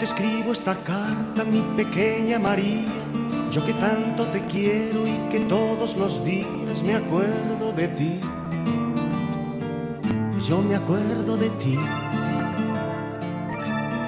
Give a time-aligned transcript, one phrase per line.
[0.00, 2.88] te escribo esta carta, mi pequeña María,
[3.50, 8.18] yo que tanto te quiero y que todos los días me acuerdo de ti.
[10.48, 11.78] Yo me acuerdo de ti.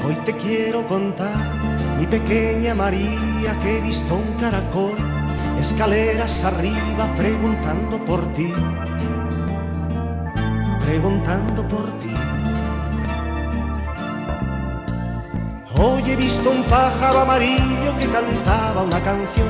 [0.07, 4.97] Hoy te quiero contar, mi pequeña María, que he visto un caracol,
[5.61, 8.51] escaleras arriba preguntando por ti,
[10.80, 12.12] preguntando por ti.
[15.84, 19.48] Hoy he visto un pájaro amarillo que cantaba una canción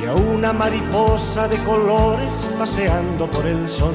[0.00, 3.94] y a una mariposa de colores paseando por el sol.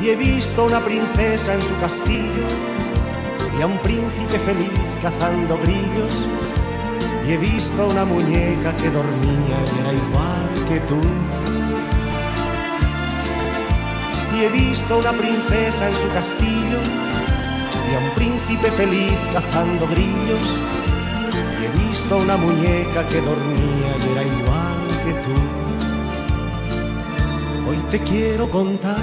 [0.00, 2.48] Y he visto una princesa en su castillo
[3.56, 6.16] y a un príncipe feliz cazando grillos.
[7.24, 11.55] Y he visto una muñeca que dormía y era igual que tú.
[14.36, 16.78] Y he visto una princesa en su castillo
[17.90, 20.42] y a un príncipe feliz cazando grillos.
[21.58, 25.34] Y he visto una muñeca que dormía y era igual que tú.
[27.70, 29.00] Hoy te quiero contar,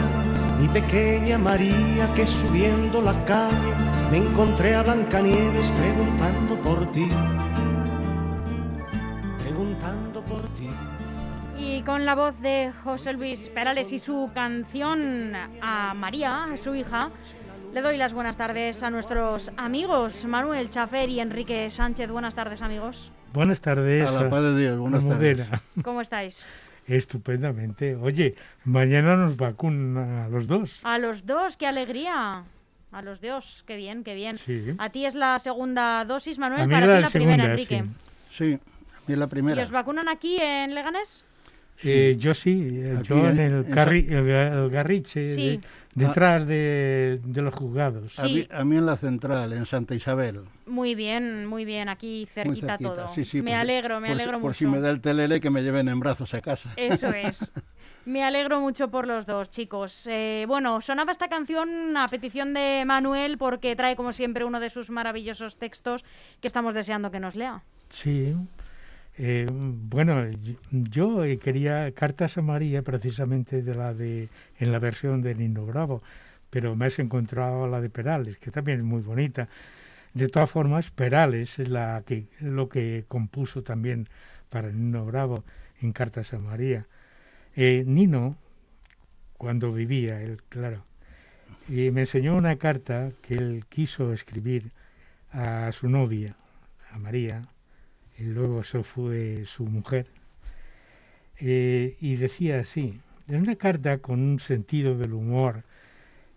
[0.59, 3.73] mi pequeña María, que subiendo la calle
[4.11, 7.09] me encontré a Blancanieves preguntando por ti.
[12.03, 17.09] Con la voz de José Luis Perales y su canción a María, a su hija,
[17.73, 22.09] le doy las buenas tardes a nuestros amigos Manuel Chafer y Enrique Sánchez.
[22.09, 23.09] Buenas tardes, amigos.
[23.31, 24.13] Buenas tardes.
[24.13, 25.47] A la paz de Dios, buenas tardes.
[25.81, 26.45] ¿Cómo estáis?
[26.87, 27.95] Estupendamente.
[27.95, 30.81] Oye, mañana nos vacunan a los dos.
[30.83, 32.43] A los dos, qué alegría.
[32.91, 34.35] A los dos, qué bien, qué bien.
[34.35, 34.75] Sí.
[34.77, 37.51] A ti es la segunda dosis, Manuel, A mí para la ti la primera, segunda,
[37.53, 37.85] Enrique.
[38.29, 39.61] Sí, a mí la ¿Y primera.
[39.63, 41.23] os vacunan aquí en Leganés?
[41.83, 45.27] Eh, yo sí, eh, Aquí yo en en- el, en carri- el, ga- el garriche,
[45.27, 45.57] Sí.
[45.57, 45.61] de-
[45.95, 48.17] detrás de, de los juzgados.
[48.19, 48.47] A, mí, Sí.
[48.51, 50.41] a mí en la central, en Santa Isabel.
[50.65, 53.13] Muy bien, muy bien, aquí cerquita, cerquita, todo.
[53.13, 54.57] sí, sí, me por si- alegro, me por si- alegro Por mucho.
[54.59, 56.71] si me da el telele que me lleven en brazos a casa.
[56.77, 57.51] Eso es.
[58.05, 60.07] Me alegro mucho por los dos, chicos.
[60.11, 64.69] Eh, bueno, sonaba esta canción a petición de Manuel porque trae, como siempre, uno de
[64.69, 66.03] sus maravillosos textos
[66.41, 67.61] que estamos deseando que nos lea.
[67.89, 68.35] Sí.
[69.17, 70.25] Eh, bueno,
[70.71, 74.29] yo- eh, quería Cartas a María precisamente de la de
[74.59, 76.01] en la versión de Nino Bravo,
[76.49, 79.47] pero me has encontrado la de Perales, que también es muy bonita.
[80.13, 84.07] De todas formas, Perales es la que lo que compuso también
[84.49, 85.43] para Nino Bravo
[85.81, 86.87] en Cartas a María.
[87.55, 88.35] Eh, Nino,
[89.37, 90.83] cuando vivía, él, claro,
[91.69, 94.71] y me enseñó una carta que él quiso escribir
[95.31, 96.35] a su novia,
[96.91, 97.43] a María,
[98.19, 100.07] luego eso fue su mujer,
[101.39, 105.63] eh, y decía así, es una carta con un sentido del humor,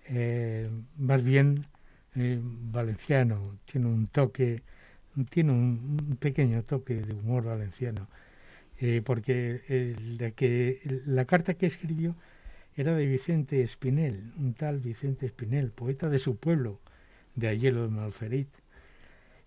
[0.08, 1.66] eh, más bien
[2.14, 4.62] eh, valenciano, tiene un toque,
[5.30, 8.08] tiene un, pequeño toque de humor valenciano,
[9.04, 12.14] porque la, que, la carta que escribió
[12.76, 16.78] era de Vicente Espinel, un tal Vicente Espinel, poeta de su pueblo,
[17.34, 18.48] de Ayelo de Malferit,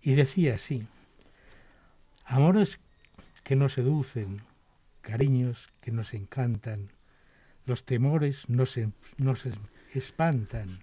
[0.02, 0.82] y decía así,
[2.30, 2.78] amores
[3.42, 4.42] que nos seducen,
[5.00, 6.92] cariños que nos encantan,
[7.66, 8.78] los temores nos,
[9.18, 9.58] nos es-
[9.94, 10.78] espantan,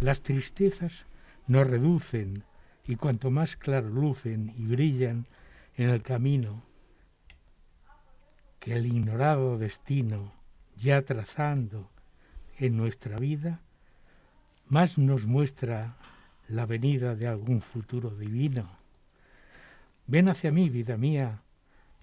[0.00, 1.06] las tristezas
[1.46, 2.42] nos reducen,
[2.84, 5.28] y cuanto más claro lucen y brillan
[5.76, 6.64] en el camino
[8.58, 10.32] que el ignorado destino
[10.76, 11.88] ya trazando
[12.58, 13.60] en nuestra vida,
[14.68, 15.96] más nos muestra
[16.48, 18.81] la venida de algún futuro divino.
[20.12, 21.40] Ven hacia mí, vida mía,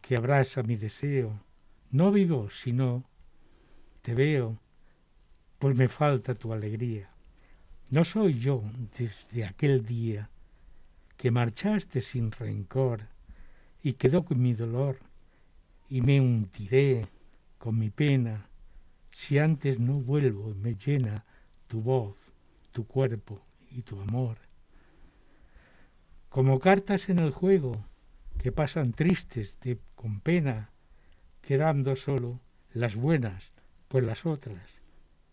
[0.01, 1.39] que abraza mi deseo.
[1.91, 3.03] No vivo, sino
[4.01, 4.57] te veo,
[5.59, 7.11] pues me falta tu alegría.
[7.91, 8.63] No soy yo
[8.97, 10.27] desde aquel día
[11.17, 13.01] que marchaste sin rencor
[13.83, 14.97] y quedó con mi dolor
[15.87, 17.05] y me hundiré
[17.59, 18.47] con mi pena
[19.11, 21.25] si antes no vuelvo y me llena
[21.67, 22.17] tu voz,
[22.71, 23.39] tu cuerpo
[23.69, 24.39] y tu amor.
[26.29, 27.85] Como cartas en el juego
[28.41, 30.69] que pasan tristes de, con pena,
[31.41, 32.39] quedando solo
[32.73, 33.51] las buenas,
[33.87, 34.63] pues las otras,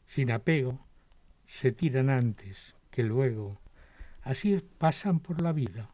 [0.07, 0.85] sin apego,
[1.47, 3.61] se tiran antes que luego.
[4.23, 5.91] Así pasan por la vida,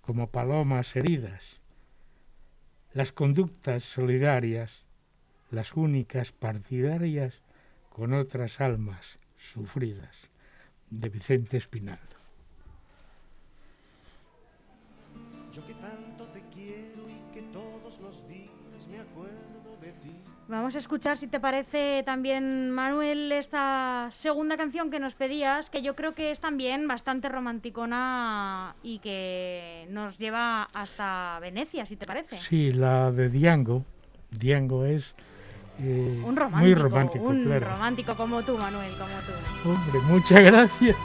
[0.00, 1.60] como palomas heridas.
[2.92, 4.84] Las conductas solidarias,
[5.50, 7.40] las únicas partidarias
[7.88, 10.28] con otras almas sufridas.
[10.90, 12.00] De Vicente Espinal.
[20.48, 25.82] Vamos a escuchar, si te parece también, Manuel, esta segunda canción que nos pedías, que
[25.82, 32.06] yo creo que es también bastante romanticona y que nos lleva hasta Venecia, si te
[32.06, 32.36] parece.
[32.38, 33.84] Sí, la de Diango.
[34.30, 35.14] Diango es
[35.80, 39.70] eh, un romántico, muy romántico, un romántico como tú, Manuel, como tú.
[39.70, 40.96] Hombre, muchas gracias.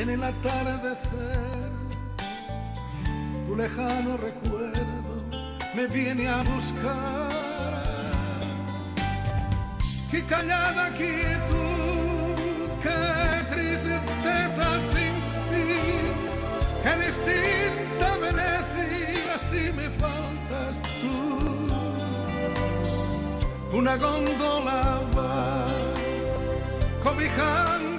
[0.00, 1.70] En el atardecer,
[3.46, 5.10] tu lejano recuerdo
[5.74, 7.30] me viene a buscar.
[10.10, 12.40] Qué callada quietud
[12.82, 15.14] qué tristeza sin
[15.50, 16.14] fin,
[16.82, 21.16] qué distinta Venecia si me faltas tú.
[23.76, 25.66] Una gondola va
[27.02, 27.89] cobijando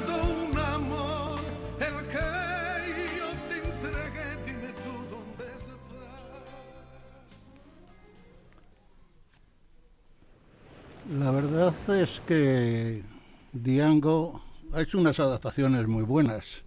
[11.51, 13.03] verdad es que
[13.51, 14.41] Diango
[14.73, 16.63] ha hecho unas adaptaciones muy buenas.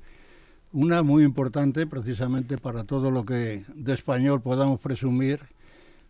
[0.73, 5.41] Una muy importante, precisamente para todo lo que de español podamos presumir,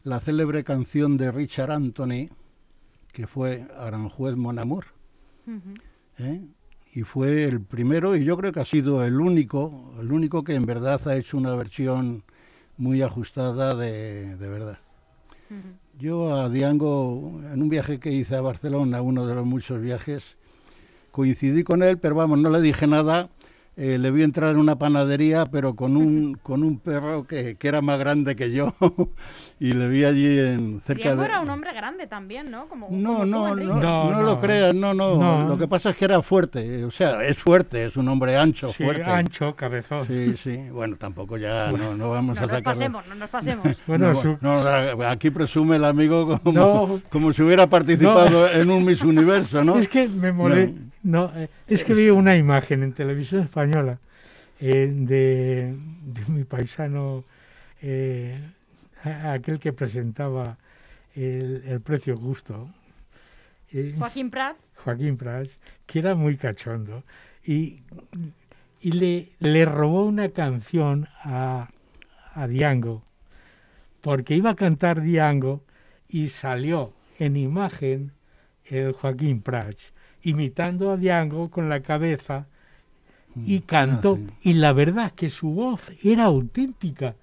[0.03, 2.31] la célebre canción de Richard Anthony,
[3.13, 4.87] que fue Aranjuez Mon Amour.
[6.19, 6.41] ¿eh?
[6.95, 10.55] Y fue el primero, y yo creo que ha sido el único, el único que
[10.55, 12.25] en verdad ha hecho una versión
[12.77, 14.79] muy ajustada de, verdad.
[15.99, 20.37] Yo a Diango, en un viaje que hice a Barcelona, uno de los muchos viajes,
[21.13, 23.29] coincidí con él, pero vamos, no le dije nada.
[23.77, 27.67] Eh, le vi entrar en una panadería, pero con un, con un perro que, que
[27.67, 28.73] era más grande que yo.
[29.59, 31.27] y le vi allí en cerca Diego de...
[31.29, 32.69] era un hombre grande también, ¿no?
[32.69, 33.75] Como, no, como no, tú, no.
[33.75, 34.23] No, no, no.
[34.23, 35.49] lo creas, no, no, No.
[35.49, 36.85] Lo que pasa es que era fuerte.
[36.85, 39.03] O sea, es fuerte, es un hombre ancho, Sí, fuerte.
[39.11, 40.07] ancho, cabezón.
[40.07, 40.57] Sí, sí.
[40.71, 42.63] Bueno, tampoco ya, no, no vamos No a nos sacar...
[42.63, 43.67] pasemos, no nos pasemos.
[43.89, 44.55] Bueno, no, su- no,
[45.09, 47.01] aquí presume el amigo como, No.
[47.11, 49.79] como si hubiera participado en un Miss Universo, ¿no?
[49.79, 50.73] Es que me molé.
[51.05, 54.01] No, eh, es que vi una imagen en televisión española
[54.59, 57.25] eh, de, de mi paisano,
[57.83, 58.41] eh,
[59.05, 60.57] aquel que presentaba
[61.15, 62.71] el, el precio justo,
[63.73, 67.05] eh, Joaquín Prat, Joaquín Prats, que era muy cachondo,
[67.45, 67.83] y,
[68.81, 71.69] y le, le robó una canción a,
[72.33, 73.03] a Diango,
[74.01, 75.63] porque iba a cantar Diango
[76.09, 78.13] y salió en imagen
[78.67, 79.94] el Joaquín Prats,
[80.25, 82.47] imitando a Diango con la cabeza
[83.47, 84.19] y cantó.
[84.21, 84.51] Ah, sí.
[84.51, 87.15] Y la verdad es que su voz era auténtica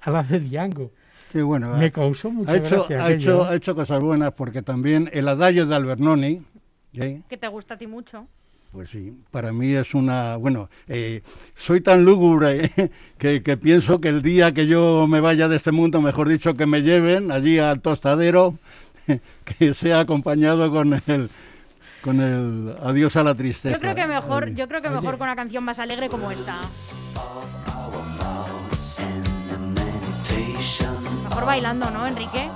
[0.00, 0.90] a la de Diango.
[1.32, 1.76] Qué bueno.
[1.76, 3.46] Me ha- causó mucha ha hecho, gracia ha, hecho, ¿eh?
[3.50, 6.42] ha hecho cosas buenas porque también el adagio de Albernoni,
[6.94, 7.20] ¿eh?
[7.28, 8.26] que te gusta a ti mucho.
[8.72, 11.22] pues sí, para mí es una, bueno, eh,
[11.54, 12.70] soy tan lúgubre
[13.18, 16.56] que, que pienso que el día que yo me vaya de este mundo, mejor dicho,
[16.56, 18.56] que me lleven allí al tostadero,
[19.58, 21.30] que sea acompañado con el,
[22.02, 23.74] con el adiós a la tristeza.
[23.74, 24.96] Yo creo que mejor, yo creo que Oye.
[25.00, 26.56] mejor con una canción más alegre como esta.
[31.28, 32.48] Mejor bailando, ¿no, Enrique?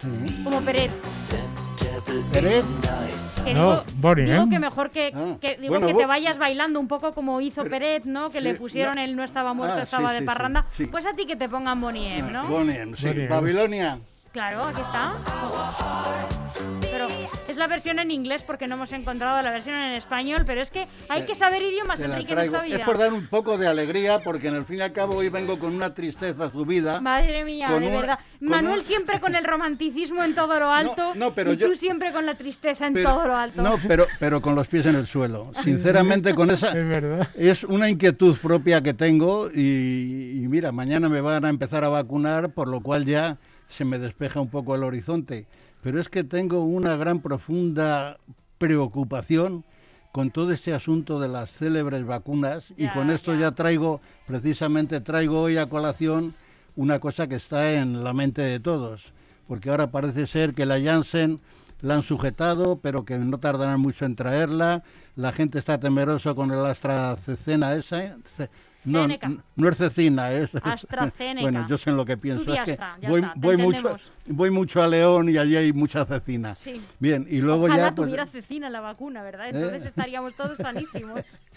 [0.00, 0.40] Sí.
[0.44, 0.90] Como Peret.
[2.32, 2.64] Peret,
[3.44, 4.46] Que No, digo, Bonnie, digo ¿eh?
[4.50, 7.64] que mejor que, Ah, que- digo bueno, que te vayas bailando un poco como hizo
[7.64, 8.30] Peret, ¿no?
[8.30, 9.02] Que Sí, le pusieron no.
[9.02, 10.66] el no estaba muerto, Ah, estaba sí, de sí, parranda.
[10.70, 10.90] sí, sí.
[10.90, 12.46] Pues a ti que te pongan Bonnie M, ¿no?
[12.46, 13.06] Bonien, sí.
[13.06, 13.28] Bonien.
[13.28, 13.98] Babilonia.
[14.38, 15.14] Claro, aquí está.
[16.80, 17.08] Pero
[17.48, 20.70] es la versión en inglés porque no hemos encontrado la versión en español, pero es
[20.70, 22.54] que hay que saber idiomas, Enrique, en traigo.
[22.54, 22.76] esta vida.
[22.76, 25.28] Es por dar un poco de alegría, porque en el fin y al cabo hoy
[25.28, 27.00] vengo con una tristeza subida.
[27.00, 28.18] Madre mía, de una- verdad.
[28.38, 31.74] Manuel un- siempre con el romanticismo en todo lo alto no, pero y yo- tú
[31.74, 33.60] siempre con la tristeza en Pero- todo lo alto.
[33.60, 35.50] No, pero, pero con los pies en el suelo.
[35.64, 36.68] Sinceramente, con esa.
[36.78, 37.28] Es verdad.
[37.36, 41.88] Es una inquietud propia que tengo y, y mira, mañana me van a empezar a
[41.88, 43.36] vacunar, por lo cual ya
[43.68, 45.46] se me despeja un poco el horizonte.
[45.82, 48.18] Pero es que tengo una gran profunda
[48.58, 49.64] preocupación
[50.12, 53.40] con todo este asunto de las célebres vacunas y con esto ya.
[53.40, 56.34] ya traigo, precisamente traigo hoy a colación
[56.76, 59.12] una cosa que está en la mente de todos,
[59.46, 61.40] porque ahora parece ser que la Janssen
[61.80, 64.82] la han sujetado, pero que no tardarán mucho en traerla.
[65.14, 68.16] La gente está temeroso con el AstraZeneca esa.
[68.88, 69.18] ¿Eh?
[69.22, 70.54] No, no es cecina, es...
[70.54, 71.40] AstraZeneca.
[71.48, 72.44] Bueno, yo sé en lo que pienso.
[72.44, 75.56] Tú Es que Astra, ya voy, está, voy, mucho, voy mucho a León y allí
[75.56, 76.54] hay mucha cecina.
[76.54, 76.80] Sí.
[76.98, 77.94] Bien, y luego Ojalá ya...
[77.94, 79.48] pues, tuviera cecina la vacuna, ¿verdad?
[79.48, 79.88] Entonces ¿Eh?
[79.88, 81.38] estaríamos todos sanísimos.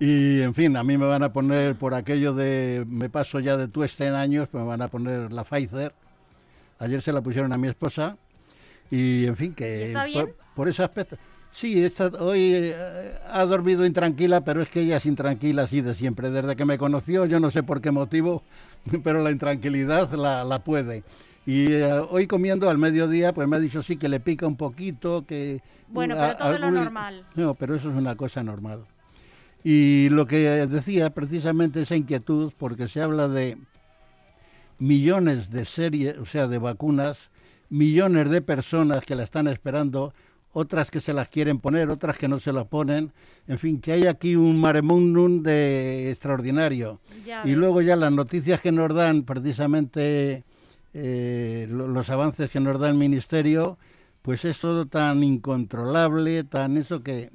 [0.00, 3.56] Y en fin, a mí me van a poner por aquello de me paso ya
[3.56, 5.92] de tueste en años, pues me van a poner la Pfizer.
[6.78, 8.16] Ayer se la pusieron a mi esposa
[8.90, 10.26] y en fin, que ¿Y está bien?
[10.26, 11.16] Por, por ese aspecto.
[11.52, 15.94] Sí, esta- hoy eh, ha dormido intranquila, pero es que ella es intranquila así de
[15.94, 16.30] siempre.
[16.30, 18.42] Desde que me conoció, yo no sé por qué motivo,
[19.04, 21.02] pero la intranquilidad la, la puede.
[21.46, 24.56] Y eh, hoy comiendo al mediodía, pues me ha dicho sí que le pica un
[24.56, 25.60] poquito, que...
[25.88, 27.24] Bueno, a- pero todo lo normal.
[27.34, 28.84] No, pero eso es una cosa normal.
[29.64, 33.58] Y lo que decía precisamente esa inquietud, porque se habla de
[34.78, 37.30] millones de series, o sea, de vacunas,
[37.68, 40.14] millones de personas que la están esperando,
[40.52, 43.12] otras que se las quieren poner, otras que no se las ponen,
[43.46, 47.00] en fin, que hay aquí un maremundum de extraordinario.
[47.24, 47.56] Ya Y ves.
[47.58, 50.44] luego ya las noticias que nos dan precisamente
[50.92, 53.78] eh, lo- los avances que nos da el ministerio,
[54.22, 57.30] pues es todo tan incontrolable, tan eso que,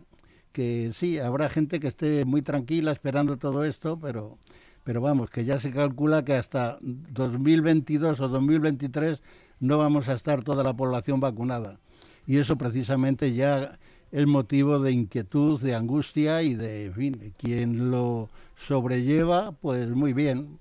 [0.52, 4.38] que sí, habrá gente que esté muy tranquila esperando todo esto, pero,
[4.84, 9.22] pero vamos, que ya se calcula que hasta 2022 o 2023
[9.62, 11.80] no vamos a estar toda la población vacunada.
[12.28, 13.78] Y eso precisamente ya
[14.12, 20.14] es motivo de inquietud, de angustia y de, en fin, quien lo sobrelleva, pues muy
[20.14, 20.58] bien,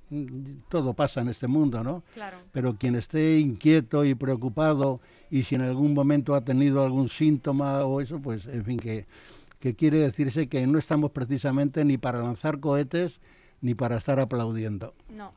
[0.68, 2.02] todo pasa en este mundo, ¿no?
[2.14, 2.38] Claro.
[2.52, 7.85] Pero quien esté inquieto y preocupado y si en algún momento ha tenido algún síntoma
[7.85, 9.06] o eso, pues en fin, que,
[9.61, 13.21] que quiere decirse que no estamos precisamente ni para lanzar cohetes
[13.61, 14.94] ni para estar aplaudiendo.
[15.09, 15.33] No,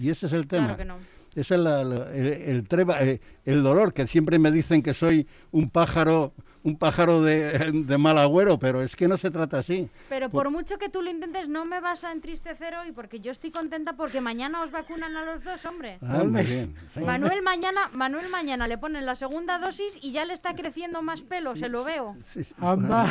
[0.00, 0.76] Y ese es el tema.
[0.76, 1.19] claro que no.
[1.34, 4.94] Ese es la- la- el, el treba- eh, el dolor, que siempre me dicen que
[4.94, 6.32] soy un pájaro,
[6.64, 9.88] un pájaro de, de mal agüero, pero es que no se trata así.
[10.08, 13.20] Pero Por- por mucho que tú lo intentes, no me vas a entristecer hoy porque
[13.20, 15.98] yo estoy contenta porque mañana os vacunan a los dos, hombre.
[16.02, 16.74] Ah, muy bien.
[16.94, 17.00] sí.
[17.00, 21.22] Manuel mañana, Manuel mañana le ponen la segunda dosis y ya le está creciendo más
[21.22, 22.16] pelo, se lo veo.
[22.24, 22.54] Sí, sí.
[22.60, 23.06] Anda,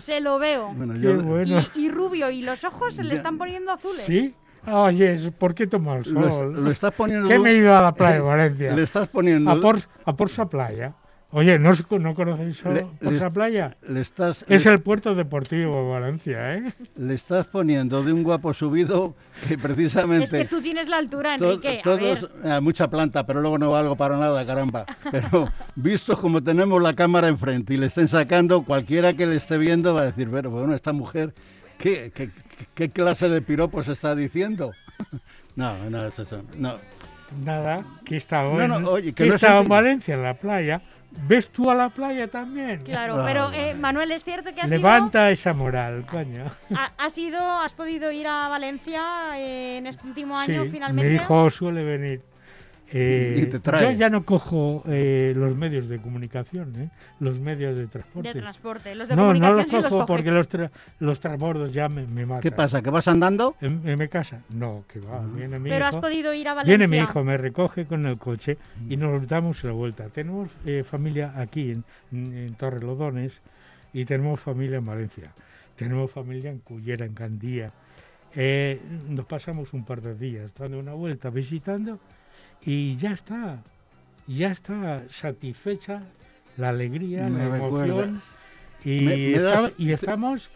[0.00, 0.72] Se lo veo.
[0.74, 1.60] Bueno, qué yo- bueno.
[1.74, 3.14] Y, y rubio, y los ojos se le Ya.
[3.16, 4.02] están poniendo azules.
[4.04, 4.34] ¿Sí?
[4.66, 6.64] Oye, ¿por qué tomar el lo, sol?
[6.64, 7.28] lo estás poniendo.
[7.28, 8.74] ¿Qué me ido a la playa de Valencia?
[8.74, 9.50] Le estás poniendo.
[9.50, 10.94] A por, a por esa playa.
[11.30, 13.76] Oye, ¿no, no conocéis a Le- por le- esa playa?
[13.86, 16.72] Le estás, Es le, el puerto deportivo de Valencia, ¿eh?
[16.96, 19.14] le estás poniendo de un guapo subido
[19.46, 20.24] que precisamente.
[20.24, 21.80] Es que tú tienes la altura, to- Enrique.
[21.80, 24.86] A todos, ver, ah, mucha planta, pero luego no valgo para nada, caramba.
[25.10, 29.58] Pero visto como tenemos la cámara enfrente y le estén sacando, cualquiera que le esté
[29.58, 31.34] viendo va a decir, pero bueno, esta mujer,
[31.78, 32.30] ¿qué, qué,
[32.74, 34.72] qué clase de piropos está diciendo?
[35.56, 36.44] No, no, es eso.
[36.56, 36.76] No.
[37.44, 40.22] Nada, que estaba, No, en, no, oye, que que no es estaba en Valencia, en
[40.22, 40.80] la playa.
[41.26, 42.84] ¿Ves tú a la playa también?
[42.84, 46.44] claro, Ah, pero eh, Manuel, es cierto que has Levanta esa moral, coño.
[46.76, 51.10] ha- has ido, has podido ir a Valencia eh, en este último año Sí, finalmente.
[51.10, 52.22] mi hijo suele venir.
[52.90, 53.92] Eh, Y te trae.
[53.92, 56.90] Yo ya no cojo eh, los medios de comunicación, ¿eh?
[57.20, 58.32] los medios de de transporte.
[58.32, 58.94] transporte.
[58.94, 60.06] Los de no, no comunicación los sí los cojo coge.
[60.06, 62.40] porque los, tra- los transbordos ya me, me matan.
[62.42, 62.80] ¿Qué pasa?
[62.80, 63.56] ¿Que vas andando?
[63.60, 64.40] ¿En, en mi casa?
[64.48, 66.00] No, que va, viene mi Pero has hijo.
[66.00, 66.76] podido ir a Valencia.
[66.78, 68.56] Viene mi hijo, me recoge con el coche
[68.88, 70.08] y nos damos la vuelta.
[70.08, 73.40] Tenemos eh, familia aquí en, en Torrelodones
[73.92, 75.32] y tenemos familia en Valencia.
[75.76, 77.70] Tenemos familia en Cullera, en Candía.
[78.34, 81.98] Eh, nos pasamos un par de días dando una vuelta, visitando
[82.62, 83.62] y ya está.
[84.26, 86.02] Ya está satisfecha
[86.56, 87.86] la alegría, Me la recuerda.
[87.86, 88.22] emoción
[88.84, 90.50] y, Me- me esta- das- y estamos,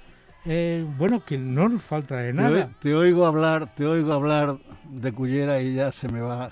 [0.45, 2.71] eh, bueno, que no nos falta de nada.
[2.83, 4.59] te oigo hablar, te oigo hablar
[4.91, 6.51] de Cullera y ya se me va.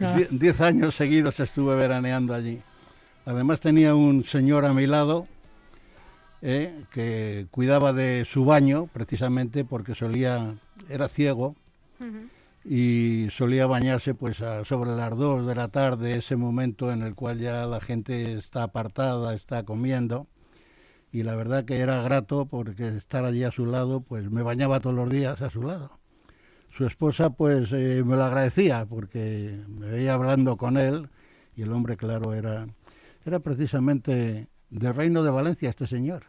[0.00, 0.16] Ah.
[0.16, 2.60] Die- diez años seguidos estuve veraneando allí.
[3.24, 5.28] Además tenía un señor a mi lado
[6.44, 10.54] eh, que cuidaba de su baño, precisamente porque solía,
[10.88, 11.54] era ciego.
[12.64, 17.14] Y solía bañarse pues a- sobre las dos de la tarde, ese momento en el
[17.14, 20.28] cual ya la gente está apartada, está comiendo.
[21.12, 24.80] Y la verdad que era grato porque estar allí a su lado, pues me bañaba
[24.80, 25.98] todos los días a su lado.
[26.70, 31.10] Su esposa pues eh, me lo agradecía porque me veía hablando con él
[31.54, 32.66] y el hombre claro era,
[33.26, 36.24] era precisamente del reino de Valencia este señor.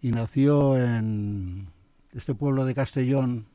[0.00, 1.68] Y nació en
[2.12, 3.46] este pueblo de Castellón,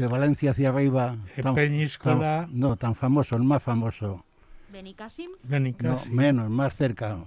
[0.00, 1.16] de Valencia hacia arriba.
[1.36, 2.46] En Peñíscola.
[2.46, 4.24] tan- no, tan famoso, el más famoso.
[4.72, 7.18] Benicassim, de No, menos, más cerca.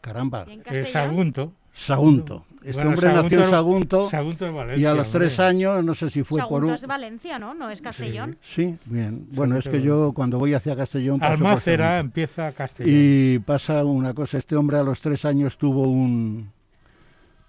[0.00, 0.46] Caramba.
[0.48, 0.84] y Eh.
[0.84, 1.52] Sagunto.
[1.72, 2.44] Sagunto.
[2.60, 5.46] Este Bueno, hombre nació en Sagunto, Sagunto de y Valencia, a los tres hombre.
[5.46, 6.74] años, no sé si fue por Sagunto un...
[6.74, 7.54] es Valencia, ¿no?
[7.54, 8.36] No es Castellón.
[8.42, 9.26] Sí, bien.
[9.32, 12.00] Bueno, es que yo cuando voy hacia Castellón paso por Almácera Sagunto.
[12.06, 12.92] empieza Castellón.
[12.94, 16.50] Y pasa una cosa, este hombre a los tres años tuvo un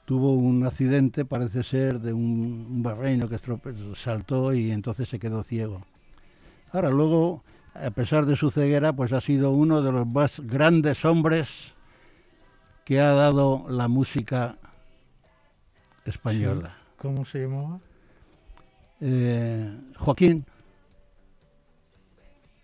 [0.06, 3.40] tuvo un accidente, parece ser, de un, barreño que
[3.96, 5.86] saltó y entonces se quedó ciego.
[6.72, 7.44] Ahora, luego,
[7.74, 11.74] a pesar de su ceguera, pues ha sido uno de los más grandes hombres
[12.84, 14.58] que ha dado la música
[16.06, 16.76] española.
[16.98, 17.80] ¿Cómo se llamaba?
[19.00, 20.46] Eh, Joaquín.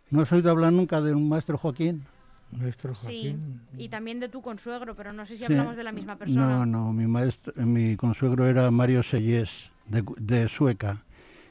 [0.09, 2.05] ¿No has oído hablar nunca de un maestro Joaquín?
[2.51, 3.61] Nuestro Sí, Joaquín.
[3.77, 5.43] y también de tu consuegro, pero no sé si Sí.
[5.45, 6.45] hablamos de la misma persona.
[6.47, 11.03] No, no, mi maestro, mi consuegro era Mario Sellés, de, de Sueca.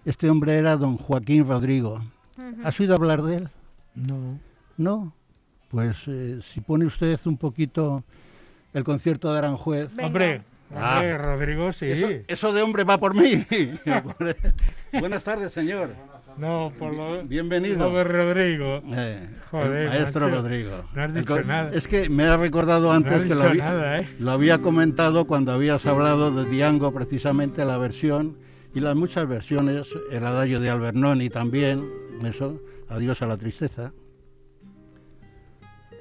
[0.04, 2.02] Este hombre era don Joaquín Rodrigo.
[2.36, 2.56] Ujú.
[2.64, 3.48] ¿Has oído hablar de él?
[3.94, 4.38] No.
[4.76, 5.12] No.
[5.70, 8.02] Pues eh, si pone usted un poquito
[8.74, 9.90] el concierto de Aranjuez.
[9.94, 10.06] Venga.
[10.06, 10.42] Hombre,
[10.74, 11.02] Ah.
[11.16, 11.86] Rodrigo, sí.
[11.86, 13.46] Eso, eso de hombre va por mí.
[14.92, 15.94] Buenas tardes, señor.
[16.38, 17.90] No, por lo, Bienvenido.
[17.92, 18.80] de Rodrigo.
[18.92, 20.28] Eh, Joder, el maestro.
[20.28, 20.84] Rodrigo.
[20.94, 21.70] No has dicho nada.
[21.72, 24.08] Es que me ha recordado No antes has que lo dicho había, nada, ¿eh?
[24.20, 28.36] lo había comentado cuando habías hablado de Diango, precisamente la versión
[28.74, 31.84] y las muchas versiones, el adagio de Albernoni también,
[32.24, 33.92] eso, adiós a la tristeza.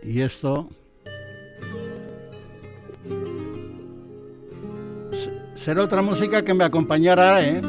[0.04, 0.70] Y esto
[5.12, 7.62] se- será otra música que me acompañará, ¿eh?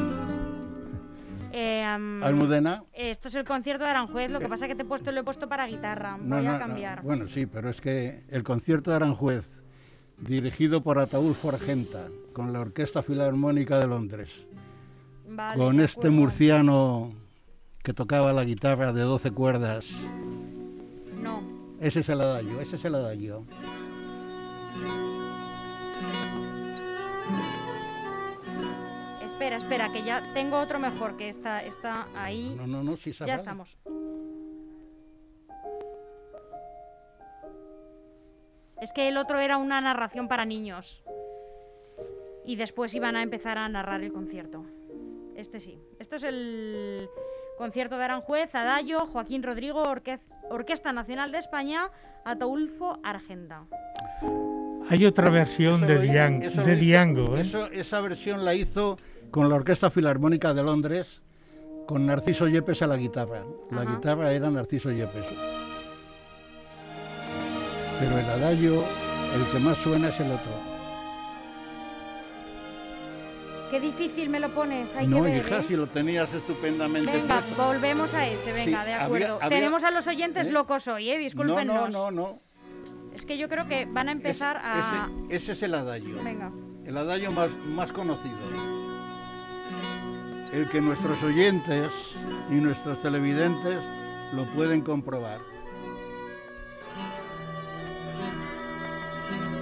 [1.60, 2.84] Eh, Almudena.
[2.92, 5.20] esto es el concierto de Aranjuez, lo que pasa es que te he puesto, lo
[5.20, 6.16] he puesto para guitarra.
[6.16, 6.58] No, Voy no, a no.
[6.60, 7.02] cambiar.
[7.02, 9.60] Bueno, sí, pero es que el concierto de Aranjuez,
[10.18, 14.46] dirigido por Ataúlfo Argenta, con la Orquesta Filarmónica de Londres,
[15.28, 17.12] Vale, con este murciano
[17.82, 19.86] que tocaba la guitarra de 12 cuerdas,
[21.20, 21.42] No.
[21.80, 23.44] ese es el adagio, ese es el adagio.
[29.38, 32.57] Espera, espera, que ya tengo otro mejor que está, está ahí.
[32.57, 33.37] No, no, no, sí, ya vale.
[33.37, 33.78] estamos.
[38.80, 41.04] Es que el otro era una narración para niños.
[42.45, 44.66] Y después iban a empezar a narrar el concierto.
[45.37, 45.80] Este sí.
[46.00, 47.08] Esto es el
[47.58, 49.84] concierto de Aranjuez, Adallo, Joaquín Rodrigo,
[50.50, 51.93] Orquesta Nacional de España,
[52.25, 53.67] Ataulfo Argenta.
[54.90, 56.02] Hay otra versión Eso de, lo
[56.46, 57.40] eso de hizo- Diango, ¿eh?
[57.42, 58.96] eso- esa versión la hizo
[59.30, 61.20] con la Orquesta Filarmónica de Londres,
[61.86, 63.42] con Narciso Yepes a la guitarra.
[63.70, 63.94] La Ajá.
[63.96, 65.24] guitarra era Narciso Yepes.
[68.00, 68.84] Pero el adagio,
[69.34, 70.68] el que más suena es el otro.
[73.70, 75.36] Qué difícil me lo pones, hay no, que ver.
[75.44, 75.64] hija, ¿eh?
[75.68, 77.66] si lo tenías estupendamente Venga, puesto.
[77.66, 79.38] volvemos a ese, venga, Sí, de acuerdo.
[79.42, 80.52] había- Tenemos a los oyentes ¿Eh?
[80.52, 81.16] locos hoy, ¿eh?
[81.16, 81.66] No, Discúlpenos.
[81.92, 82.40] no, no, no.
[83.19, 85.09] Es que yo creo que van a empezar a...
[85.26, 86.23] Ese, ese es el adagio.
[86.23, 86.52] Venga.
[86.85, 88.39] El adagio más, más conocido.
[90.52, 91.91] El que nuestros oyentes
[92.49, 93.81] y nuestros televidentes
[94.33, 95.41] lo pueden comprobar.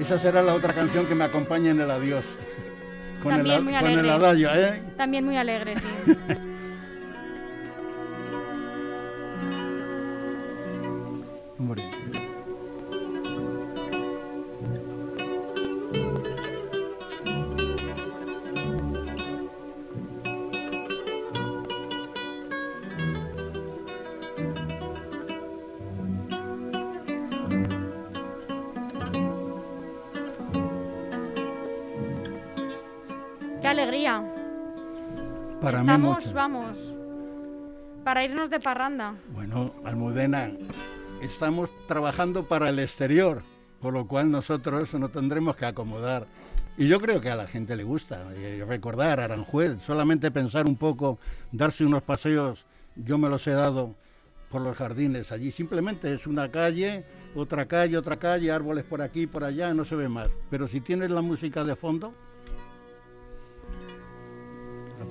[0.01, 2.27] Esa será la otra canción que me acompaña en el adiós.
[3.23, 4.83] Con, el, muy con el adagio, ¿eh?
[4.99, 6.15] También muy alegre, sí.
[35.67, 36.33] Para mí Estamos, mucho.
[36.33, 36.79] vamos,
[38.05, 39.17] para irnos de parranda.
[39.35, 40.53] Bueno, Almudena,
[41.21, 43.43] estamos trabajando para el exterior,
[43.81, 46.29] por lo cual nosotros nos tendremos que acomodar.
[46.79, 50.77] Y yo creo que a la gente le gusta eh, recordar Aranjuez, solamente pensar un
[50.77, 51.19] poco,
[51.51, 53.97] darse unos paseos, yo me los he dado
[54.53, 59.27] por los jardines allí, simplemente es una calle, otra calle, otra calle, árboles por aquí,
[59.27, 60.29] por allá, no se ve más.
[60.49, 62.15] Pero si tienes la música de fondo,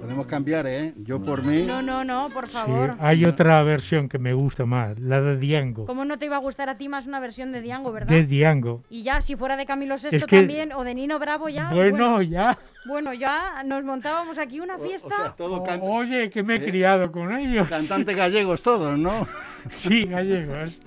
[0.06, 0.94] podemos cambiar, ¿eh?
[0.98, 1.64] Yo por mí...
[1.64, 2.94] No, no, no, por Sí, favor.
[3.00, 5.86] hay otra versión que me gusta más, la de Diango.
[5.86, 8.10] ¿Cómo no te iba a gustar a ti más una versión de Diango, verdad?
[8.10, 8.82] De Diango.
[8.90, 11.70] Y ya, si fuera de Camilo VI Es que- también, o de Nino Bravo ya.
[11.72, 12.58] Bueno, ya.
[12.86, 15.08] bueno, ya nos montábamos aquí una fiesta.
[15.08, 17.68] o sea, todo can- Oye, que me he criado con ellos.
[17.68, 19.28] Cantantes gallegos todos, ¿no?
[19.70, 20.80] Sí, gallegos.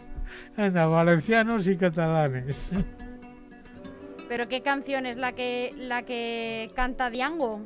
[0.57, 2.57] Anda, valencianos y catalanes.
[4.29, 7.63] Pero qué canción es la que la que canta Diango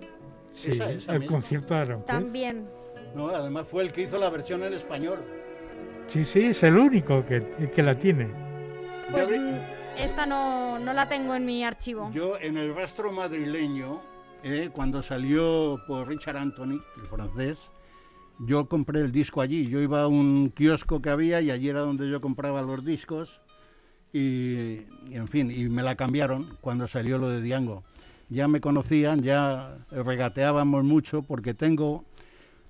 [0.53, 1.35] Sí, Esa, esa el misma.
[1.37, 2.07] concierto de Aranjuez.
[2.07, 2.69] también.
[3.15, 5.19] No, además fue el que hizo la versión en español.
[6.07, 8.29] Sí, sí, es el único que, que la tiene.
[9.11, 9.29] Pues
[9.99, 12.11] esta no, no la tengo en mi archivo.
[12.15, 14.01] Yo en el rastro madrileño,
[14.43, 17.59] eh, cuando salió por Richard Anthony, el francés,
[18.41, 19.67] yo compré el disco allí.
[19.69, 23.41] Yo iba a un kiosco que había y allí era donde yo compraba los discos.
[24.13, 27.83] Y, y, en fin, y me la cambiaron cuando salió lo de Diango.
[28.33, 32.05] Ya me conocían, ya regateábamos mucho porque tengo,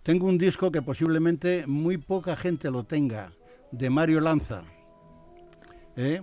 [0.02, 3.32] tengo un disco que posiblemente muy poca gente lo tenga,
[3.70, 4.62] de Mario Lanza.
[5.96, 6.20] ¿eh?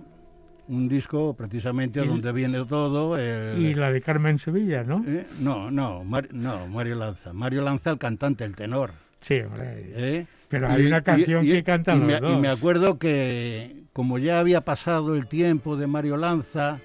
[0.68, 3.16] Un disco precisamente Y- donde viene todo.
[3.16, 5.02] el- Y la de Carmen Sevilla, ¿no?
[5.06, 5.26] ¿eh?
[5.40, 7.32] No, no, Mar- no, Mario Lanza.
[7.32, 8.92] Mario Lanza, el cantante, el tenor.
[9.20, 9.64] Sí, hombre.
[9.94, 10.26] ¿eh?
[10.48, 12.58] Pero hay una canción que cantan y me, los y me dos.
[12.58, 16.80] acuerdo que como ya había pasado el tiempo de Mario Lanza,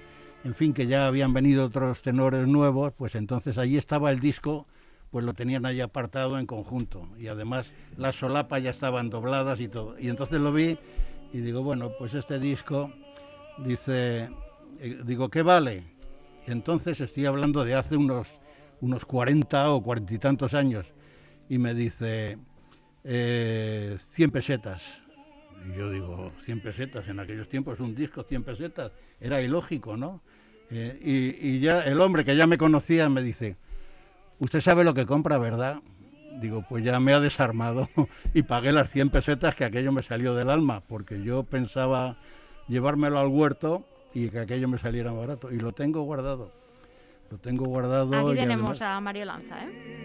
[0.46, 4.68] en fin, que ya habían venido otros tenores nuevos, pues entonces ahí estaba el disco,
[5.10, 7.08] pues lo tenían ahí apartado en conjunto.
[7.18, 9.98] Y además las solapas ya estaban dobladas y todo.
[9.98, 10.78] Y entonces lo vi
[11.32, 12.92] y digo, bueno, pues este disco,
[13.58, 14.30] dice,
[14.78, 15.82] eh, digo, ¿qué vale?
[16.46, 18.28] Y entonces estoy hablando de hace unos,
[18.80, 20.86] unos 40 o cuarenta y tantos años.
[21.48, 22.38] Y me dice,
[23.02, 24.84] eh, 100 pesetas.
[25.68, 30.22] Y yo digo, 100 pesetas, en aquellos tiempos un disco, 100 pesetas, era ilógico, ¿no?
[30.70, 30.98] Eh,
[31.40, 33.56] y, y ya el hombre que ya me conocía me dice,
[34.38, 35.78] usted sabe lo que compra, ¿verdad?
[36.40, 37.88] Digo, pues ya me ha desarmado
[38.34, 42.16] y pagué las 100 pesetas que aquello me salió del alma, porque yo pensaba
[42.68, 45.52] llevármelo al huerto y que aquello me saliera barato.
[45.52, 46.50] Y lo tengo guardado.
[47.30, 48.14] Lo tengo guardado.
[48.16, 49.96] Aquí y tenemos además- a Mario Lanza, ¿eh?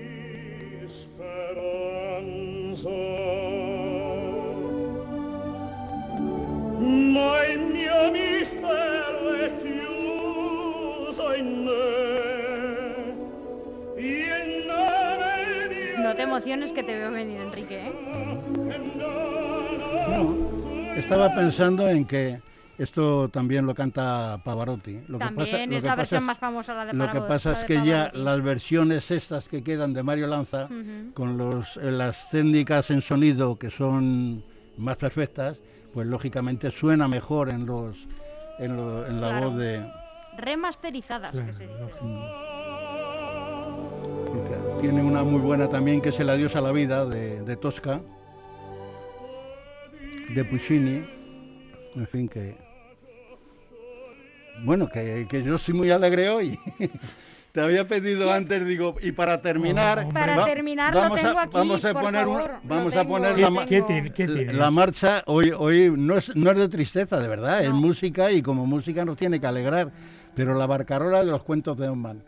[16.03, 17.93] No te emociones que te veo venir, Enrique, ¿eh?
[20.09, 22.39] No, estaba pensando en que
[22.77, 25.01] esto también lo canta Pavarotti.
[25.07, 26.93] Lo También que pasa, lo es que la pasa versión es- más famosa, la de
[26.93, 30.67] Lo que pasa es que ya las versiones estas que quedan de Mario Lanza,
[31.13, 34.43] con los, eh, las técnicas en sonido que son
[34.77, 35.59] más perfectas,
[35.93, 37.97] pues lógicamente suena mejor en los
[38.59, 39.49] en, lo- en la Claro.
[39.51, 39.83] voz de
[40.37, 41.77] Remasterizadas, que Claro, se dice.
[44.81, 48.01] tiene una muy buena también que es el Adiós a la vida de, de Tosca,
[50.29, 51.03] de Puccini,
[51.95, 52.55] en fin que
[54.63, 56.57] bueno que, que yo estoy muy alegre hoy.
[57.51, 61.41] Te había pedido antes, digo, y para terminar, Para va- terminar, lo vamos tengo a,
[61.41, 65.21] aquí, vamos a por poner favor, lo vamos a poner lo la, ¿Qué, la marcha
[65.25, 69.03] hoy hoy no es no es de tristeza de verdad es música y como música
[69.03, 69.91] nos tiene que alegrar
[70.35, 72.23] pero la barcarola de los cuentos de Osman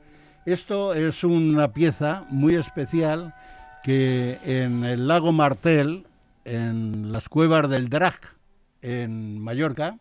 [0.45, 3.33] esto es una pieza muy especial
[3.83, 6.05] que en el lago Martel
[6.45, 8.35] en las cuevas del Drac
[8.81, 9.97] en Mallorca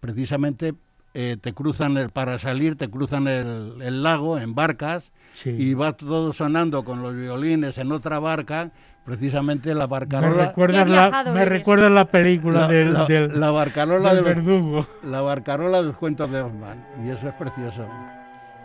[0.00, 0.74] precisamente
[1.14, 5.50] eh, te cruzan el, para salir te cruzan el, el lago en barcas Sí.
[5.50, 8.72] y va todo sonando con los violines en otra barca
[9.08, 11.48] precisamente la me barcarola recuerda Qué la, me eres.
[11.48, 14.86] recuerda la película la, del, la- del, la barcarola del de los, verdugo.
[15.02, 17.86] la barcarola de los cuentos de Osman y eso es precioso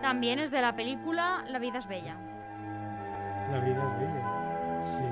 [0.01, 2.15] También es de la película La vida es bella.
[3.51, 4.23] La vida es bella.
[4.85, 5.03] Sí.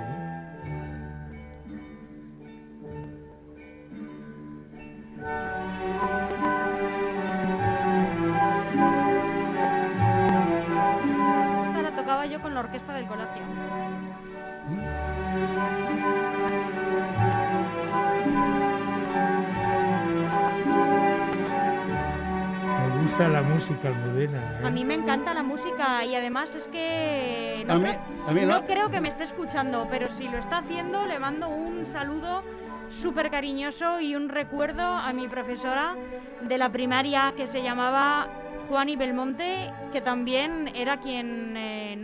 [23.12, 24.38] Gusta la música almudena?
[24.62, 24.66] eh?
[24.66, 27.66] A mí me encanta la música y además es que...
[27.68, 28.66] A mí- creo- a mí no.
[28.66, 32.44] creo que me esté escuchando, pero si lo está haciendo le mando un saludo
[32.90, 35.96] súper cariñoso y un recuerdo a mi profesora
[36.42, 38.28] de la primaria que se llamaba
[38.70, 41.56] Juani Belmonte, que también era quien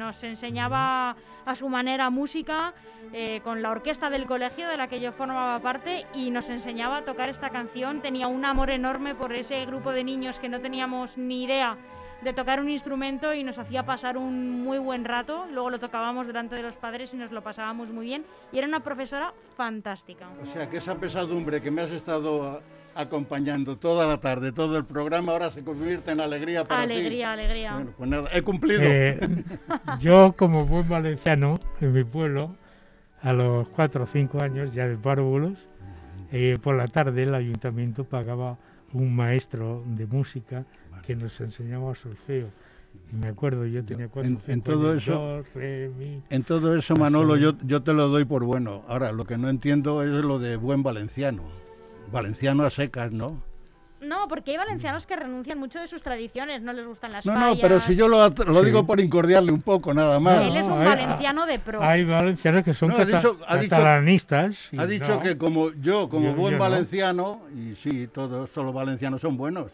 [0.08, 2.74] nos enseñaba a su manera música
[3.12, 6.98] eh, con la orquesta del colegio de la que yo formaba parte y nos enseñaba
[7.00, 8.02] a tocar esta canción.
[8.02, 11.76] Tenía un amor enorme por ese grupo de niños que no teníamos ni idea
[12.24, 15.46] de tocar un instrumento y nos hacía pasar un muy buen rato.
[15.54, 18.26] Luego lo tocábamos delante de los padres y nos lo pasábamos muy bien.
[18.52, 20.28] Y era una profesora fantástica.
[20.42, 22.62] o sea que esa pesadumbre que me has estado a-
[22.96, 27.32] acompañando toda la tarde todo el programa ahora se convierte en alegría para ti Alegría,
[27.34, 27.74] alegría.
[27.76, 29.20] bueno pues nada he cumplido Eh,
[30.00, 32.56] yo, como buen valenciano, en mi pueblo,
[33.22, 35.68] a los 4 o 5 años, ya de párvulos,
[36.32, 38.58] eh, por la tarde el ayuntamiento pagaba
[38.94, 40.66] un maestro de música
[41.06, 42.50] que nos enseñaba solfeo.
[43.12, 46.22] Y me acuerdo, yo tenía cuatro en- en todo años, eso- do, re, mi.
[46.30, 48.84] En todo eso, Manolo, yo, yo te lo doy por bueno.
[48.88, 51.44] Ahora, lo que no entiendo es lo de buen valenciano.
[52.12, 53.42] Valenciano a secas, ¿no?
[54.00, 57.34] No, porque hay valencianos que renuncian mucho de sus tradiciones, no les gustan las No,
[57.34, 57.56] fallas.
[57.56, 58.66] no, pero si yo lo, lo Sí.
[58.66, 60.40] digo por incordiarle un poco, nada más.
[60.42, 61.82] Él es un hay- valenciano de pro.
[61.82, 64.72] Hay valencianos que son No, ha dicho- ha dicho- catalanistas.
[64.72, 65.20] y Ha dicho no.
[65.22, 66.64] que como yo, como Yo- buen yo no.
[66.64, 69.72] valenciano, y sí, todos, todos los valencianos son buenos.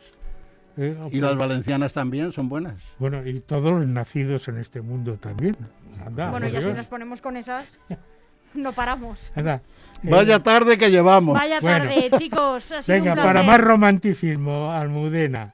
[0.78, 2.76] Eh, Y las valencianas también son buenas.
[2.98, 5.56] Bueno, y todos los nacidos en este mundo también.
[6.04, 7.78] Anda, bueno, ya si nos ponemos con esas,
[8.62, 9.32] no paramos.
[9.36, 9.62] Anda.
[10.04, 11.38] Eh, Vaya tarde que llevamos.
[11.38, 11.86] Vaya Bueno.
[11.86, 12.72] tarde, chicos.
[12.72, 15.54] Ha sido Venga, un para más romanticismo, Almudena,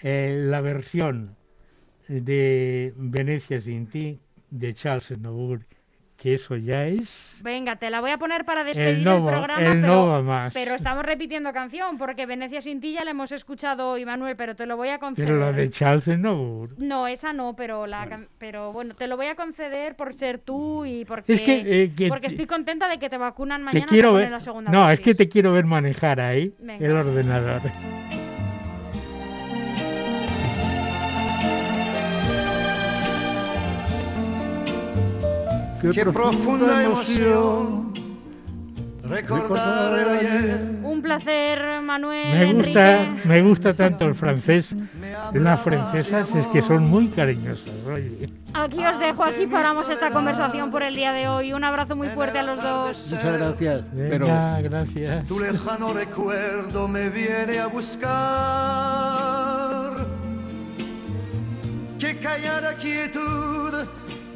[0.00, 1.36] eh, la versión
[2.08, 4.18] de Venecia sin ti
[4.50, 5.60] de Charles Aznavour,
[6.18, 9.80] que eso ya es Venga, te la voy a poner para despedir el programa, el
[9.80, 10.52] pero, más.
[10.52, 14.66] pero estamos repitiendo canción, porque Venecia sin ti ya la hemos escuchado Manuel, pero te
[14.66, 15.28] lo voy a conceder.
[15.28, 16.70] Pero la de Charles Aznavour.
[16.78, 20.38] No, esa no, pero la can- pero bueno, te lo voy a conceder por ser
[20.40, 23.60] tú y porque, Es que, eh, que porque te- estoy contenta de que te vacunan
[23.60, 24.32] Te mañana quiero ponen ver.
[24.32, 26.84] la segunda No, es que te quiero ver manejar ahí Venga.
[26.84, 27.60] el ordenador.
[35.80, 37.92] Qué profunda emoción
[39.08, 40.60] recordar el ayer.
[40.82, 42.38] Un placer, Manuel.
[42.38, 43.28] Me gusta, Enrique.
[43.28, 44.74] me gusta tanto el francés.
[45.32, 47.70] Las francesas es que son muy cariñosas.
[47.86, 48.30] Oye.
[48.54, 51.52] Aquí os dejo, aquí paramos esta conversación por el día de hoy.
[51.52, 53.12] Un abrazo muy fuerte a los dos.
[53.12, 53.82] Muchas gracias.
[53.96, 55.26] Pero Venga, gracias.
[55.26, 58.98] Tu lejano recuerdo me viene a buscar.
[61.98, 63.74] Qué callada quietud,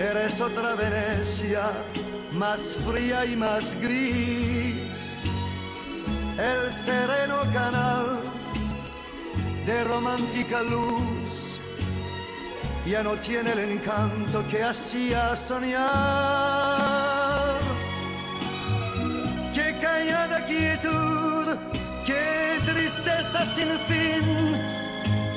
[0.00, 1.72] Eres otra Venecia,
[2.32, 5.18] más fría y más gris.
[6.38, 8.20] El sereno canal
[9.66, 11.60] de romántica luz
[12.86, 15.90] ya no tiene el encanto que hacía soñar.
[19.52, 21.58] Qué callada quietud,
[22.06, 24.56] qué tristeza sin fin,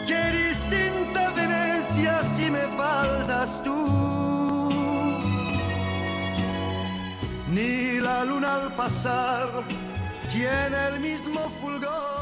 [0.07, 4.22] qué distinta Venecia si me faltas tú.
[7.53, 9.47] Ni la luna al pasar
[10.27, 12.12] tiene el mismo fulgor.